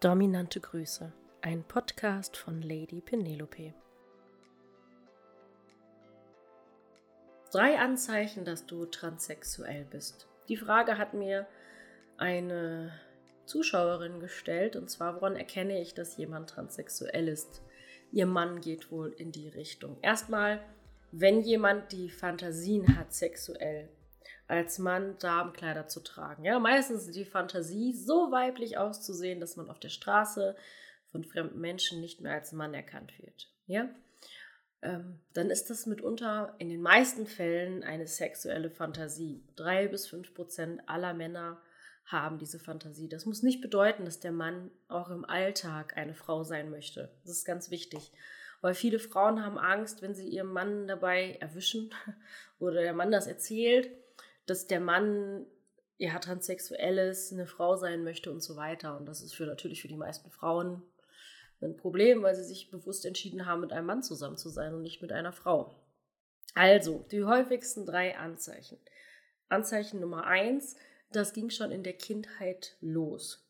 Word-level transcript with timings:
Dominante 0.00 0.60
Grüße, 0.60 1.12
ein 1.42 1.62
Podcast 1.62 2.34
von 2.34 2.62
Lady 2.62 3.02
Penelope. 3.02 3.74
Drei 7.52 7.78
Anzeichen, 7.78 8.46
dass 8.46 8.64
du 8.64 8.86
transsexuell 8.86 9.84
bist. 9.84 10.26
Die 10.48 10.56
Frage 10.56 10.96
hat 10.96 11.12
mir 11.12 11.46
eine 12.16 12.98
Zuschauerin 13.44 14.20
gestellt, 14.20 14.74
und 14.74 14.88
zwar, 14.88 15.16
woran 15.16 15.36
erkenne 15.36 15.78
ich, 15.82 15.92
dass 15.92 16.16
jemand 16.16 16.48
transsexuell 16.48 17.28
ist? 17.28 17.60
Ihr 18.10 18.24
Mann 18.24 18.62
geht 18.62 18.90
wohl 18.90 19.12
in 19.18 19.32
die 19.32 19.50
Richtung. 19.50 19.98
Erstmal, 20.00 20.62
wenn 21.12 21.42
jemand 21.42 21.92
die 21.92 22.08
Fantasien 22.08 22.96
hat, 22.96 23.12
sexuell 23.12 23.90
als 24.50 24.78
Mann 24.78 25.16
Damenkleider 25.18 25.86
zu 25.86 26.00
tragen. 26.00 26.44
Ja, 26.44 26.58
meistens 26.58 27.06
ist 27.06 27.16
die 27.16 27.24
Fantasie 27.24 27.92
so 27.92 28.32
weiblich 28.32 28.78
auszusehen, 28.78 29.40
dass 29.40 29.56
man 29.56 29.70
auf 29.70 29.78
der 29.78 29.88
Straße 29.88 30.56
von 31.12 31.24
fremden 31.24 31.60
Menschen 31.60 32.00
nicht 32.00 32.20
mehr 32.20 32.32
als 32.32 32.52
Mann 32.52 32.74
erkannt 32.74 33.12
wird. 33.20 33.48
Ja, 33.66 33.88
ähm, 34.82 35.20
dann 35.34 35.50
ist 35.50 35.70
das 35.70 35.86
mitunter 35.86 36.54
in 36.58 36.68
den 36.68 36.82
meisten 36.82 37.26
Fällen 37.26 37.84
eine 37.84 38.06
sexuelle 38.06 38.70
Fantasie. 38.70 39.44
Drei 39.54 39.86
bis 39.86 40.08
fünf 40.08 40.34
Prozent 40.34 40.82
aller 40.86 41.14
Männer 41.14 41.60
haben 42.06 42.38
diese 42.38 42.58
Fantasie. 42.58 43.08
Das 43.08 43.26
muss 43.26 43.44
nicht 43.44 43.60
bedeuten, 43.60 44.04
dass 44.04 44.18
der 44.18 44.32
Mann 44.32 44.70
auch 44.88 45.10
im 45.10 45.24
Alltag 45.24 45.96
eine 45.96 46.14
Frau 46.14 46.42
sein 46.42 46.70
möchte. 46.70 47.10
Das 47.22 47.36
ist 47.36 47.44
ganz 47.44 47.70
wichtig. 47.70 48.12
Weil 48.62 48.74
viele 48.74 48.98
Frauen 48.98 49.44
haben 49.44 49.58
Angst, 49.58 50.02
wenn 50.02 50.14
sie 50.14 50.28
ihren 50.28 50.52
Mann 50.52 50.88
dabei 50.88 51.38
erwischen 51.40 51.94
oder 52.58 52.82
der 52.82 52.94
Mann 52.94 53.12
das 53.12 53.26
erzählt, 53.26 53.90
dass 54.50 54.66
der 54.66 54.80
Mann 54.80 55.46
ja 55.96 56.18
transsexuell 56.18 56.98
ist, 56.98 57.32
eine 57.32 57.46
Frau 57.46 57.76
sein 57.76 58.02
möchte 58.02 58.32
und 58.32 58.40
so 58.40 58.56
weiter. 58.56 58.96
Und 58.96 59.06
das 59.06 59.22
ist 59.22 59.34
für 59.34 59.46
natürlich 59.46 59.80
für 59.80 59.88
die 59.88 59.96
meisten 59.96 60.30
Frauen 60.30 60.82
ein 61.62 61.76
Problem, 61.76 62.22
weil 62.22 62.34
sie 62.34 62.44
sich 62.44 62.70
bewusst 62.70 63.06
entschieden 63.06 63.46
haben, 63.46 63.60
mit 63.60 63.72
einem 63.72 63.86
Mann 63.86 64.02
zusammen 64.02 64.36
zu 64.36 64.48
sein 64.48 64.74
und 64.74 64.82
nicht 64.82 65.02
mit 65.02 65.12
einer 65.12 65.32
Frau. 65.32 65.74
Also, 66.54 67.06
die 67.12 67.22
häufigsten 67.22 67.86
drei 67.86 68.18
Anzeichen. 68.18 68.78
Anzeichen 69.48 70.00
Nummer 70.00 70.26
eins, 70.26 70.76
das 71.12 71.32
ging 71.32 71.50
schon 71.50 71.70
in 71.70 71.84
der 71.84 71.92
Kindheit 71.92 72.76
los. 72.80 73.46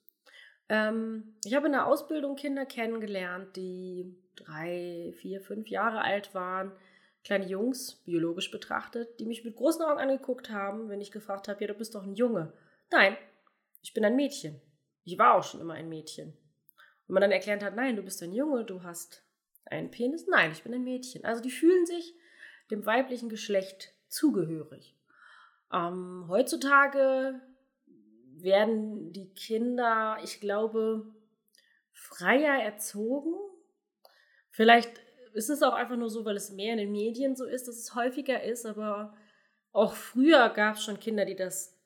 Ähm, 0.69 1.35
ich 1.45 1.55
habe 1.55 1.67
in 1.67 1.73
der 1.73 1.87
Ausbildung 1.87 2.37
Kinder 2.37 2.67
kennengelernt, 2.67 3.57
die 3.57 4.19
drei, 4.37 5.15
vier, 5.17 5.41
fünf 5.41 5.69
Jahre 5.69 6.03
alt 6.03 6.35
waren, 6.35 6.73
kleine 7.25 7.47
Jungs, 7.47 7.97
biologisch 8.05 8.51
betrachtet, 8.51 9.21
die 9.21 9.27
mich 9.27 9.45
mit 9.45 9.57
großen 9.57 9.83
Augen 9.83 10.01
angeguckt 10.01 10.51
haben, 10.51 10.89
wenn 10.89 11.01
ich 11.01 11.13
gefragt 11.13 11.49
habe, 11.49 11.61
ja, 11.61 11.69
du 11.69 11.75
bist 11.75 11.95
doch 11.95 12.05
ein 12.05 12.15
Junge. 12.15 12.53
Nein, 12.91 13.17
ich 13.83 13.95
bin 13.95 14.05
ein 14.05 14.17
Mädchen. 14.17 14.61
Ich 15.05 15.19
war 15.19 15.35
auch 15.35 15.45
schon 15.45 15.61
immer 15.61 15.75
ein 15.75 15.89
Mädchen. 15.89 16.37
Und 17.07 17.15
man 17.15 17.21
dann 17.21 17.33
erklärt 17.33 17.63
hat, 17.63 17.77
nein, 17.77 17.97
du 17.97 18.03
bist 18.03 18.23
ein 18.23 18.33
Junge, 18.33 18.65
du 18.65 18.83
hast 18.83 19.25
einen 19.67 19.91
Penis. 19.91 20.27
Nein, 20.27 20.53
ich 20.53 20.63
bin 20.63 20.75
ein 20.75 20.85
Mädchen. 20.85 21.25
Also 21.25 21.43
die 21.43 21.51
fühlen 21.51 21.87
sich 21.87 22.15
dem 22.71 22.87
weiblichen 22.87 23.29
Geschlecht 23.29 23.93
zugehörig. 24.09 24.97
Ähm, 25.73 26.27
heutzutage 26.29 27.41
werden 28.43 29.13
die 29.13 29.33
Kinder, 29.35 30.19
ich 30.23 30.41
glaube, 30.41 31.15
freier 31.93 32.63
erzogen. 32.63 33.35
Vielleicht 34.51 35.01
ist 35.33 35.51
es 35.51 35.63
auch 35.63 35.75
einfach 35.75 35.97
nur 35.97 36.11
so, 36.11 36.25
weil 36.25 36.37
es 36.37 36.51
mehr 36.51 36.73
in 36.73 36.79
den 36.79 36.93
Medien 36.93 37.37
so 37.37 37.45
ist, 37.45 37.69
dass 37.69 37.77
es 37.77 37.95
häufiger 37.95 38.43
ist, 38.43 38.67
aber 38.67 39.17
auch 39.73 39.95
früher 39.95 40.49
gab 40.51 40.77
es 40.77 40.85
schon 40.85 41.01
Kinder, 41.01 41.25
die 41.25 41.37
das, 41.37 41.79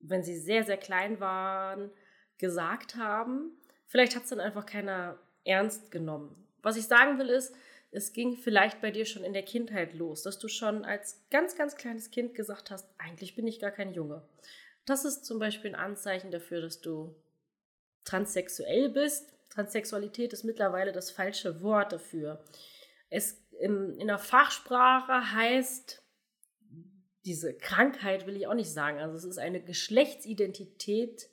wenn 0.00 0.22
sie 0.22 0.36
sehr, 0.36 0.64
sehr 0.64 0.76
klein 0.76 1.20
waren, 1.20 1.90
gesagt 2.38 2.96
haben. 2.96 3.52
Vielleicht 3.86 4.16
hat 4.16 4.24
es 4.24 4.30
dann 4.30 4.40
einfach 4.40 4.66
keiner 4.66 5.18
ernst 5.44 5.90
genommen. 5.90 6.46
Was 6.62 6.76
ich 6.76 6.86
sagen 6.86 7.18
will 7.18 7.28
ist, 7.28 7.54
es 7.90 8.12
ging 8.12 8.36
vielleicht 8.36 8.80
bei 8.80 8.90
dir 8.90 9.06
schon 9.06 9.24
in 9.24 9.32
der 9.32 9.44
Kindheit 9.44 9.94
los, 9.94 10.22
dass 10.22 10.38
du 10.38 10.48
schon 10.48 10.84
als 10.84 11.24
ganz, 11.30 11.56
ganz 11.56 11.76
kleines 11.76 12.10
Kind 12.10 12.34
gesagt 12.34 12.70
hast, 12.70 12.88
eigentlich 12.98 13.34
bin 13.34 13.46
ich 13.46 13.60
gar 13.60 13.70
kein 13.70 13.94
Junge. 13.94 14.22
Das 14.84 15.04
ist 15.04 15.24
zum 15.24 15.38
Beispiel 15.38 15.74
ein 15.74 15.80
Anzeichen 15.80 16.30
dafür, 16.30 16.60
dass 16.60 16.80
du 16.80 17.14
transsexuell 18.04 18.90
bist. 18.90 19.32
Transsexualität 19.50 20.32
ist 20.32 20.44
mittlerweile 20.44 20.92
das 20.92 21.10
falsche 21.10 21.62
Wort 21.62 21.92
dafür. 21.92 22.44
Es 23.10 23.42
in, 23.60 23.98
in 23.98 24.06
der 24.06 24.18
Fachsprache 24.18 25.32
heißt 25.32 26.02
diese 27.24 27.56
Krankheit, 27.56 28.26
will 28.26 28.36
ich 28.36 28.46
auch 28.46 28.54
nicht 28.54 28.72
sagen. 28.72 28.98
Also 28.98 29.16
es 29.16 29.24
ist 29.24 29.38
eine 29.38 29.62
Geschlechtsidentität, 29.62 31.28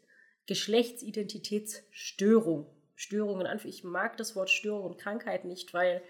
Geschlechtsidentitätsstörung. 0.48 2.72
Störungen 2.96 3.46
an. 3.46 3.60
Ich 3.64 3.84
mag 3.84 4.18
das 4.18 4.36
Wort 4.36 4.50
Störung 4.50 4.86
und 4.86 4.98
Krankheit 4.98 5.46
nicht, 5.46 5.74
weil 5.74 6.02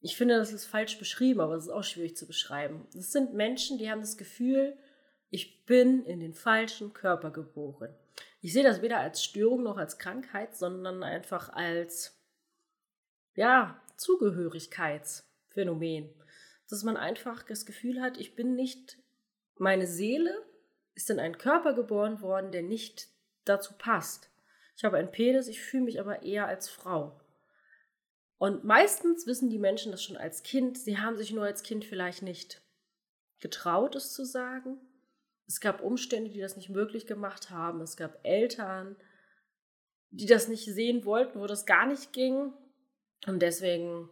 ich 0.00 0.16
finde, 0.16 0.36
das 0.36 0.52
ist 0.52 0.66
falsch 0.66 0.98
beschrieben, 0.98 1.40
aber 1.40 1.54
es 1.54 1.64
ist 1.64 1.70
auch 1.70 1.84
schwierig 1.84 2.16
zu 2.16 2.26
beschreiben. 2.26 2.86
Es 2.96 3.12
sind 3.12 3.34
Menschen, 3.34 3.78
die 3.78 3.90
haben 3.90 4.00
das 4.00 4.16
Gefühl, 4.16 4.76
ich 5.30 5.64
bin 5.64 6.04
in 6.04 6.20
den 6.20 6.34
falschen 6.34 6.92
Körper 6.92 7.30
geboren. 7.30 7.94
Ich 8.40 8.52
sehe 8.52 8.64
das 8.64 8.82
weder 8.82 8.98
als 8.98 9.22
Störung 9.22 9.62
noch 9.62 9.76
als 9.76 9.98
Krankheit, 9.98 10.56
sondern 10.56 11.02
einfach 11.02 11.50
als 11.50 12.17
ja, 13.38 13.80
Zugehörigkeitsphänomen. 13.96 16.12
Dass 16.68 16.82
man 16.82 16.96
einfach 16.96 17.44
das 17.44 17.66
Gefühl 17.66 18.02
hat, 18.02 18.18
ich 18.18 18.34
bin 18.34 18.56
nicht, 18.56 18.98
meine 19.56 19.86
Seele 19.86 20.34
ist 20.94 21.08
in 21.08 21.20
einen 21.20 21.38
Körper 21.38 21.72
geboren 21.72 22.20
worden, 22.20 22.50
der 22.50 22.64
nicht 22.64 23.06
dazu 23.44 23.74
passt. 23.78 24.28
Ich 24.76 24.82
habe 24.82 24.96
einen 24.96 25.12
Penis, 25.12 25.46
ich 25.46 25.62
fühle 25.62 25.84
mich 25.84 26.00
aber 26.00 26.24
eher 26.24 26.48
als 26.48 26.68
Frau. 26.68 27.20
Und 28.38 28.64
meistens 28.64 29.28
wissen 29.28 29.50
die 29.50 29.60
Menschen 29.60 29.92
das 29.92 30.02
schon 30.02 30.16
als 30.16 30.42
Kind. 30.42 30.76
Sie 30.76 30.98
haben 30.98 31.16
sich 31.16 31.32
nur 31.32 31.44
als 31.44 31.62
Kind 31.62 31.84
vielleicht 31.84 32.22
nicht 32.22 32.60
getraut, 33.38 33.94
es 33.94 34.12
zu 34.12 34.24
sagen. 34.24 34.80
Es 35.46 35.60
gab 35.60 35.80
Umstände, 35.80 36.30
die 36.30 36.40
das 36.40 36.56
nicht 36.56 36.70
möglich 36.70 37.06
gemacht 37.06 37.50
haben. 37.50 37.82
Es 37.82 37.96
gab 37.96 38.18
Eltern, 38.24 38.96
die 40.10 40.26
das 40.26 40.48
nicht 40.48 40.64
sehen 40.64 41.04
wollten, 41.04 41.38
wo 41.38 41.46
das 41.46 41.66
gar 41.66 41.86
nicht 41.86 42.12
ging. 42.12 42.52
Und 43.26 43.40
deswegen 43.40 44.08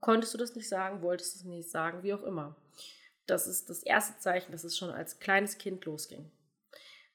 konntest 0.00 0.34
du 0.34 0.38
das 0.38 0.54
nicht 0.54 0.68
sagen, 0.68 1.02
wolltest 1.02 1.36
es 1.36 1.44
nicht 1.44 1.70
sagen, 1.70 2.02
wie 2.02 2.14
auch 2.14 2.22
immer. 2.22 2.56
Das 3.26 3.46
ist 3.46 3.70
das 3.70 3.82
erste 3.82 4.18
Zeichen, 4.18 4.52
dass 4.52 4.64
es 4.64 4.76
schon 4.76 4.90
als 4.90 5.18
kleines 5.18 5.58
Kind 5.58 5.84
losging. 5.84 6.30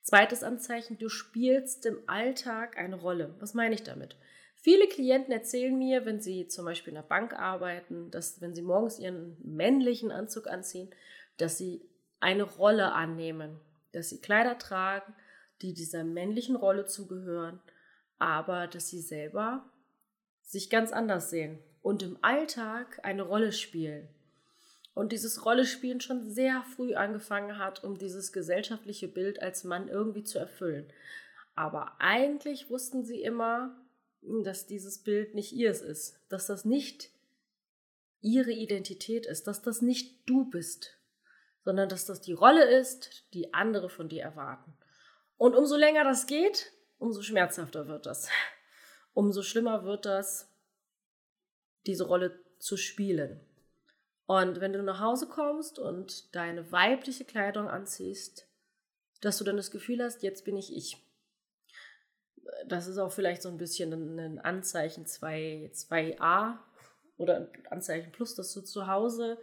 Zweites 0.02 0.44
Anzeichen, 0.44 0.98
du 0.98 1.10
spielst 1.10 1.86
im 1.86 2.00
Alltag 2.08 2.78
eine 2.78 2.96
Rolle. 2.96 3.36
Was 3.40 3.54
meine 3.54 3.76
ich 3.76 3.84
damit? 3.84 4.16
Viele 4.56 4.88
Klienten 4.88 5.32
erzählen 5.32 5.78
mir, 5.78 6.06
wenn 6.06 6.20
sie 6.20 6.48
zum 6.48 6.66
Beispiel 6.66 6.92
in 6.92 6.96
der 6.96 7.04
Bank 7.04 7.34
arbeiten, 7.34 8.12
dass 8.12 8.42
wenn 8.42 8.56
sie 8.56 8.62
morgens 8.62 9.00
ihren 9.00 9.38
männlichen 9.42 10.12
Anzug 10.12 10.48
anziehen, 10.48 10.90
dass 11.38 11.58
sie 11.58 11.88
eine 12.20 12.44
Rolle 12.44 12.92
annehmen, 12.92 13.60
dass 13.94 14.10
sie 14.10 14.20
Kleider 14.20 14.58
tragen, 14.58 15.14
die 15.62 15.74
dieser 15.74 16.04
männlichen 16.04 16.56
Rolle 16.56 16.86
zugehören, 16.86 17.62
aber 18.18 18.68
dass 18.68 18.90
sie 18.90 19.02
selber 19.02 19.70
sich 20.50 20.72
ganz 20.72 20.92
anders 20.92 21.30
sehen 21.30 21.60
und 21.84 22.02
im 22.02 22.18
Alltag 22.22 23.00
eine 23.04 23.22
Rolle 23.22 23.52
spielen. 23.52 24.10
Und 24.96 25.12
dieses 25.12 25.46
Rollespielen 25.46 26.02
schon 26.02 26.28
sehr 26.28 26.64
früh 26.76 26.96
angefangen 26.96 27.60
hat, 27.60 27.84
um 27.84 28.00
dieses 28.00 28.34
gesellschaftliche 28.34 29.08
Bild 29.08 29.44
als 29.44 29.64
Mann 29.64 29.88
irgendwie 29.88 30.24
zu 30.24 30.40
erfüllen. 30.40 30.92
Aber 31.56 31.94
eigentlich 32.00 32.72
wussten 32.72 33.06
sie 33.06 33.22
immer, 33.22 33.80
dass 34.44 34.66
dieses 34.66 34.98
Bild 35.04 35.36
nicht 35.36 35.54
ihrs 35.54 35.82
ist, 35.82 36.20
dass 36.30 36.48
das 36.48 36.66
nicht 36.66 37.12
ihre 38.22 38.52
Identität 38.52 39.28
ist, 39.28 39.46
dass 39.46 39.62
das 39.62 39.84
nicht 39.84 40.28
du 40.28 40.50
bist, 40.50 40.98
sondern 41.64 41.90
dass 41.90 42.06
das 42.06 42.22
die 42.22 42.34
Rolle 42.34 42.66
ist, 42.66 43.24
die 43.36 43.54
andere 43.54 43.88
von 43.88 44.09
dir 44.09 44.24
erwarten. 44.24 44.74
Und 45.38 45.56
umso 45.56 45.78
länger 45.78 46.04
das 46.04 46.26
geht, 46.26 46.72
umso 46.97 47.22
schmerzhafter 47.22 47.88
wird 47.88 48.08
das 48.08 48.29
umso 49.20 49.41
schlimmer 49.41 49.84
wird 49.84 50.06
das, 50.06 50.48
diese 51.85 52.05
Rolle 52.05 52.40
zu 52.59 52.78
spielen. 52.78 53.40
Und 54.26 54.59
wenn 54.61 54.73
du 54.73 54.84
nach 54.84 54.99
Hause 54.99 55.28
kommst 55.28 55.79
und 55.79 56.35
deine 56.35 56.72
weibliche 56.72 57.26
Kleidung 57.26 57.67
anziehst, 57.67 58.47
dass 59.22 59.37
du 59.37 59.43
dann 59.43 59.58
das 59.58 59.72
Gefühl 59.72 60.03
hast, 60.03 60.23
jetzt 60.23 60.46
bin 60.46 60.55
ich 60.55 60.76
ich. 60.76 60.97
Das 62.67 62.87
ist 62.87 62.97
auch 62.97 63.11
vielleicht 63.11 63.41
so 63.41 63.49
ein 63.49 63.58
bisschen 63.58 63.91
ein 64.20 64.40
Anzeichen 64.40 65.05
2, 65.05 65.72
2a 65.73 66.59
oder 67.17 67.37
ein 67.37 67.67
Anzeichen 67.70 68.11
plus, 68.11 68.35
dass 68.35 68.53
du 68.53 68.61
zu 68.61 68.87
Hause 68.87 69.37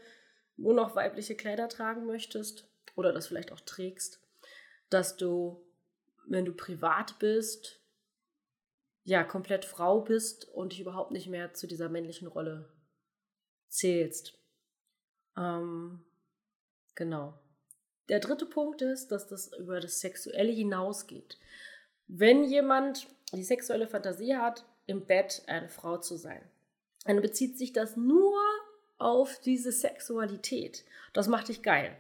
nur 0.57 0.75
noch 0.75 0.97
weibliche 0.97 1.35
Kleider 1.35 1.69
tragen 1.69 2.07
möchtest 2.07 2.69
oder 2.95 3.13
das 3.13 3.27
vielleicht 3.27 3.53
auch 3.53 3.61
trägst. 3.61 4.21
Dass 4.89 5.17
du, 5.17 5.63
wenn 6.27 6.45
du 6.45 6.53
privat 6.53 7.19
bist, 7.19 7.81
ja 9.07 9.23
komplett 9.23 9.65
Frau 9.65 10.01
bist 10.01 10.49
und 10.49 10.73
dich 10.73 10.81
überhaupt 10.81 11.13
nicht 11.13 11.29
mehr 11.29 11.55
zu 11.55 11.69
dieser 11.69 11.89
männlichen 11.89 12.27
Rolle 12.27 12.69
zählst. 13.69 14.37
Ähm, 15.37 16.05
genau. 16.97 17.39
Der 18.09 18.19
dritte 18.19 18.47
Punkt 18.47 18.83
ist, 18.83 19.09
dass 19.09 19.29
das 19.29 19.53
über 19.59 19.79
das 19.79 20.01
Sexuelle 20.01 20.53
hinausgeht. 20.53 21.39
Wenn 22.09 22.45
jemand 22.45 23.07
die 23.33 23.45
sexuelle 23.45 23.87
Fantasie 23.87 24.37
hat, 24.37 24.65
im 24.87 25.07
Bett 25.07 25.43
eine 25.47 25.69
Frau 25.69 25.99
zu 25.99 26.17
sein, 26.17 26.43
dann 27.05 27.21
bezieht 27.21 27.57
sich 27.59 27.73
das 27.73 27.97
nur 27.97 28.41
auf 28.99 29.39
diese 29.41 29.71
Sexualität. 29.71 30.85
Das 31.13 31.29
macht 31.29 31.49
dich 31.49 31.63
geil. 31.63 31.97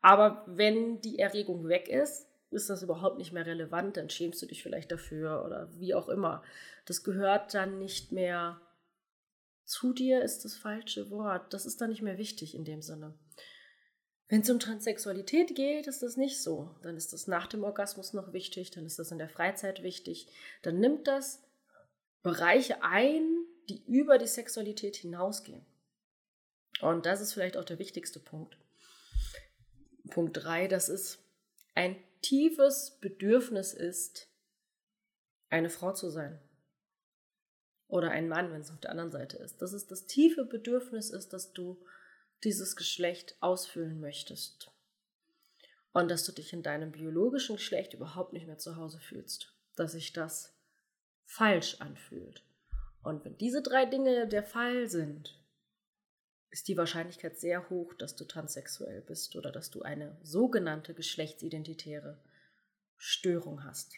Aber 0.00 0.42
wenn 0.46 1.02
die 1.02 1.18
Erregung 1.18 1.68
weg 1.68 1.88
ist, 1.88 2.29
ist 2.50 2.68
das 2.68 2.82
überhaupt 2.82 3.18
nicht 3.18 3.32
mehr 3.32 3.46
relevant, 3.46 3.96
dann 3.96 4.10
schämst 4.10 4.42
du 4.42 4.46
dich 4.46 4.62
vielleicht 4.62 4.90
dafür 4.90 5.44
oder 5.44 5.68
wie 5.78 5.94
auch 5.94 6.08
immer. 6.08 6.42
Das 6.84 7.04
gehört 7.04 7.54
dann 7.54 7.78
nicht 7.78 8.12
mehr 8.12 8.60
zu 9.64 9.92
dir, 9.92 10.22
ist 10.22 10.44
das 10.44 10.56
falsche 10.56 11.10
Wort. 11.10 11.54
Das 11.54 11.64
ist 11.64 11.80
dann 11.80 11.90
nicht 11.90 12.02
mehr 12.02 12.18
wichtig 12.18 12.54
in 12.54 12.64
dem 12.64 12.82
Sinne. 12.82 13.16
Wenn 14.28 14.42
es 14.42 14.50
um 14.50 14.60
Transsexualität 14.60 15.54
geht, 15.54 15.86
ist 15.86 16.02
das 16.02 16.16
nicht 16.16 16.40
so. 16.42 16.74
Dann 16.82 16.96
ist 16.96 17.12
das 17.12 17.26
nach 17.26 17.46
dem 17.46 17.64
Orgasmus 17.64 18.12
noch 18.12 18.32
wichtig, 18.32 18.70
dann 18.70 18.86
ist 18.86 18.98
das 18.98 19.10
in 19.10 19.18
der 19.18 19.28
Freizeit 19.28 19.82
wichtig. 19.82 20.28
Dann 20.62 20.78
nimmt 20.78 21.06
das 21.06 21.42
Bereiche 22.22 22.82
ein, 22.82 23.44
die 23.68 23.84
über 23.86 24.18
die 24.18 24.26
Sexualität 24.26 24.96
hinausgehen. 24.96 25.64
Und 26.80 27.06
das 27.06 27.20
ist 27.20 27.32
vielleicht 27.32 27.56
auch 27.56 27.64
der 27.64 27.78
wichtigste 27.78 28.20
Punkt. 28.20 28.56
Punkt 30.10 30.36
3, 30.42 30.66
dass 30.68 30.88
es 30.88 31.18
ein 31.74 31.96
tiefes 32.22 32.98
Bedürfnis 33.00 33.72
ist, 33.72 34.28
eine 35.48 35.70
Frau 35.70 35.92
zu 35.92 36.10
sein. 36.10 36.40
Oder 37.88 38.10
ein 38.12 38.28
Mann, 38.28 38.52
wenn 38.52 38.60
es 38.60 38.70
auf 38.70 38.80
der 38.80 38.90
anderen 38.90 39.10
Seite 39.10 39.36
ist. 39.38 39.60
Dass 39.62 39.72
es 39.72 39.86
das 39.86 40.06
tiefe 40.06 40.44
Bedürfnis 40.44 41.10
ist, 41.10 41.32
dass 41.32 41.52
du 41.52 41.84
dieses 42.44 42.76
Geschlecht 42.76 43.36
ausfüllen 43.40 44.00
möchtest. 44.00 44.70
Und 45.92 46.08
dass 46.08 46.24
du 46.24 46.30
dich 46.30 46.52
in 46.52 46.62
deinem 46.62 46.92
biologischen 46.92 47.56
Geschlecht 47.56 47.94
überhaupt 47.94 48.32
nicht 48.32 48.46
mehr 48.46 48.58
zu 48.58 48.76
Hause 48.76 49.00
fühlst. 49.00 49.52
Dass 49.74 49.92
sich 49.92 50.12
das 50.12 50.54
falsch 51.24 51.80
anfühlt. 51.80 52.44
Und 53.02 53.24
wenn 53.24 53.36
diese 53.38 53.62
drei 53.62 53.86
Dinge 53.86 54.28
der 54.28 54.44
Fall 54.44 54.88
sind, 54.88 55.39
ist 56.50 56.68
die 56.68 56.76
Wahrscheinlichkeit 56.76 57.38
sehr 57.38 57.70
hoch, 57.70 57.94
dass 57.94 58.16
du 58.16 58.24
transsexuell 58.24 59.02
bist 59.02 59.36
oder 59.36 59.52
dass 59.52 59.70
du 59.70 59.82
eine 59.82 60.16
sogenannte 60.22 60.94
geschlechtsidentitäre 60.94 62.18
Störung 62.96 63.64
hast. 63.64 63.94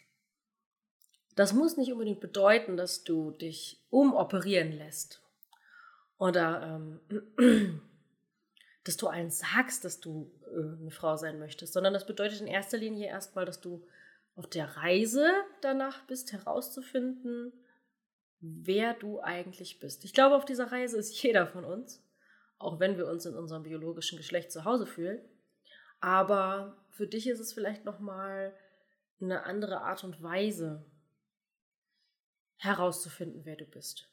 Das 1.35 1.53
muss 1.53 1.77
nicht 1.77 1.91
unbedingt 1.91 2.19
bedeuten, 2.19 2.77
dass 2.77 3.03
du 3.03 3.31
dich 3.31 3.83
umoperieren 3.89 4.71
lässt 4.71 5.21
oder 6.17 6.79
ähm, 7.07 7.81
dass 8.83 8.97
du 8.97 9.07
allen 9.07 9.31
sagst, 9.31 9.83
dass 9.83 9.99
du 9.99 10.31
äh, 10.45 10.81
eine 10.81 10.91
Frau 10.91 11.17
sein 11.17 11.39
möchtest, 11.39 11.73
sondern 11.73 11.93
das 11.93 12.05
bedeutet 12.05 12.41
in 12.41 12.47
erster 12.47 12.77
Linie 12.77 13.07
erstmal, 13.07 13.45
dass 13.45 13.61
du 13.61 13.87
auf 14.35 14.47
der 14.47 14.77
Reise 14.77 15.31
danach 15.61 16.05
bist, 16.05 16.33
herauszufinden, 16.33 17.51
wer 18.39 18.93
du 18.93 19.21
eigentlich 19.21 19.79
bist. 19.79 20.03
Ich 20.05 20.13
glaube, 20.13 20.35
auf 20.35 20.45
dieser 20.45 20.71
Reise 20.71 20.97
ist 20.97 21.21
jeder 21.23 21.47
von 21.47 21.65
uns 21.65 22.02
auch 22.63 22.79
wenn 22.79 22.97
wir 22.97 23.07
uns 23.07 23.25
in 23.25 23.35
unserem 23.35 23.63
biologischen 23.63 24.17
Geschlecht 24.17 24.51
zu 24.51 24.65
Hause 24.65 24.85
fühlen. 24.85 25.21
Aber 25.99 26.77
für 26.89 27.07
dich 27.07 27.27
ist 27.27 27.39
es 27.39 27.53
vielleicht 27.53 27.85
nochmal 27.85 28.53
eine 29.21 29.43
andere 29.43 29.81
Art 29.81 30.03
und 30.03 30.21
Weise 30.21 30.85
herauszufinden, 32.57 33.45
wer 33.45 33.55
du 33.55 33.65
bist, 33.65 34.09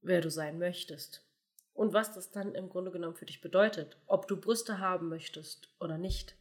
wer 0.00 0.20
du 0.20 0.30
sein 0.30 0.58
möchtest 0.58 1.26
und 1.72 1.92
was 1.92 2.14
das 2.14 2.30
dann 2.30 2.54
im 2.54 2.68
Grunde 2.68 2.90
genommen 2.90 3.16
für 3.16 3.26
dich 3.26 3.40
bedeutet, 3.40 3.98
ob 4.06 4.26
du 4.28 4.40
Brüste 4.40 4.78
haben 4.78 5.08
möchtest 5.08 5.70
oder 5.78 5.98
nicht, 5.98 6.36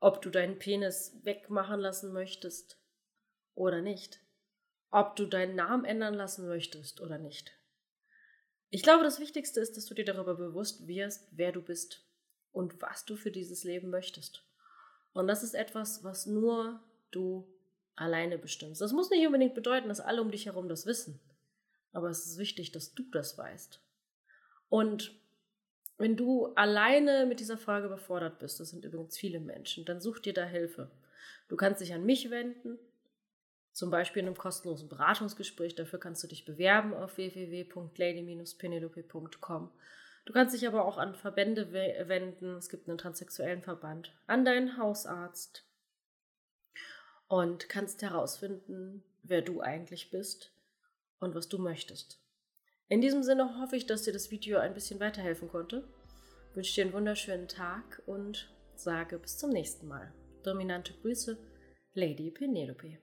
ob 0.00 0.22
du 0.22 0.30
deinen 0.30 0.58
Penis 0.58 1.18
wegmachen 1.22 1.80
lassen 1.80 2.12
möchtest 2.12 2.78
oder 3.54 3.80
nicht, 3.80 4.20
ob 4.90 5.16
du 5.16 5.26
deinen 5.26 5.56
Namen 5.56 5.84
ändern 5.84 6.14
lassen 6.14 6.46
möchtest 6.46 7.00
oder 7.00 7.18
nicht. 7.18 7.52
Ich 8.70 8.82
glaube, 8.82 9.04
das 9.04 9.20
Wichtigste 9.20 9.60
ist, 9.60 9.76
dass 9.76 9.86
du 9.86 9.94
dir 9.94 10.04
darüber 10.04 10.34
bewusst 10.34 10.86
wirst, 10.86 11.28
wer 11.30 11.52
du 11.52 11.62
bist 11.62 12.04
und 12.52 12.80
was 12.82 13.04
du 13.04 13.16
für 13.16 13.30
dieses 13.30 13.64
Leben 13.64 13.90
möchtest. 13.90 14.44
Und 15.12 15.28
das 15.28 15.42
ist 15.42 15.54
etwas, 15.54 16.04
was 16.04 16.26
nur 16.26 16.80
du 17.10 17.46
alleine 17.94 18.38
bestimmst. 18.38 18.80
Das 18.80 18.92
muss 18.92 19.10
nicht 19.10 19.26
unbedingt 19.26 19.54
bedeuten, 19.54 19.88
dass 19.88 20.00
alle 20.00 20.20
um 20.20 20.30
dich 20.30 20.46
herum 20.46 20.68
das 20.68 20.84
wissen. 20.86 21.20
Aber 21.92 22.10
es 22.10 22.26
ist 22.26 22.38
wichtig, 22.38 22.72
dass 22.72 22.94
du 22.94 23.04
das 23.10 23.38
weißt. 23.38 23.80
Und 24.68 25.14
wenn 25.96 26.16
du 26.16 26.46
alleine 26.54 27.24
mit 27.24 27.40
dieser 27.40 27.56
Frage 27.56 27.86
überfordert 27.86 28.38
bist, 28.38 28.60
das 28.60 28.70
sind 28.70 28.84
übrigens 28.84 29.16
viele 29.16 29.40
Menschen, 29.40 29.86
dann 29.86 30.00
such 30.00 30.18
dir 30.18 30.34
da 30.34 30.44
Hilfe. 30.44 30.90
Du 31.48 31.56
kannst 31.56 31.80
dich 31.80 31.94
an 31.94 32.04
mich 32.04 32.28
wenden, 32.30 32.78
zum 33.76 33.90
Beispiel 33.90 34.20
in 34.20 34.28
einem 34.28 34.38
kostenlosen 34.38 34.88
Beratungsgespräch. 34.88 35.74
Dafür 35.74 36.00
kannst 36.00 36.24
du 36.24 36.28
dich 36.28 36.46
bewerben 36.46 36.94
auf 36.94 37.18
www.lady-penelope.com. 37.18 39.70
Du 40.24 40.32
kannst 40.32 40.54
dich 40.54 40.66
aber 40.66 40.86
auch 40.86 40.96
an 40.96 41.14
Verbände 41.14 41.70
wenden. 41.72 42.56
Es 42.56 42.70
gibt 42.70 42.88
einen 42.88 42.96
transsexuellen 42.96 43.60
Verband, 43.60 44.16
an 44.26 44.46
deinen 44.46 44.78
Hausarzt 44.78 45.68
und 47.28 47.68
kannst 47.68 48.00
herausfinden, 48.00 49.04
wer 49.22 49.42
du 49.42 49.60
eigentlich 49.60 50.10
bist 50.10 50.54
und 51.20 51.34
was 51.34 51.50
du 51.50 51.58
möchtest. 51.58 52.18
In 52.88 53.02
diesem 53.02 53.22
Sinne 53.22 53.60
hoffe 53.60 53.76
ich, 53.76 53.84
dass 53.84 54.04
dir 54.04 54.14
das 54.14 54.30
Video 54.30 54.58
ein 54.58 54.72
bisschen 54.72 55.00
weiterhelfen 55.00 55.48
konnte. 55.48 55.86
Ich 56.50 56.56
wünsche 56.56 56.76
dir 56.76 56.84
einen 56.84 56.94
wunderschönen 56.94 57.48
Tag 57.48 58.02
und 58.06 58.50
sage 58.74 59.18
bis 59.18 59.36
zum 59.36 59.50
nächsten 59.50 59.86
Mal. 59.86 60.14
Dominante 60.44 60.94
Grüße, 61.02 61.36
Lady 61.92 62.30
Penelope. 62.30 62.96